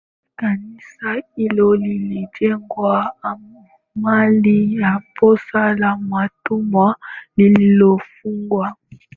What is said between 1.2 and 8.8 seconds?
hilo lilijengwa mahali pa soko la watumwa lililofungwa